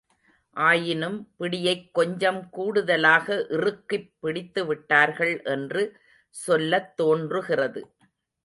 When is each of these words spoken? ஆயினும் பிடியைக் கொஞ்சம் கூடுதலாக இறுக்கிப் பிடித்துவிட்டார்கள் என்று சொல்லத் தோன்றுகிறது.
ஆயினும் 0.55 1.33
பிடியைக் 1.37 1.93
கொஞ்சம் 1.93 2.49
கூடுதலாக 2.49 3.45
இறுக்கிப் 3.49 4.11
பிடித்துவிட்டார்கள் 4.23 5.43
என்று 5.43 5.83
சொல்லத் 6.35 6.97
தோன்றுகிறது. 6.97 7.83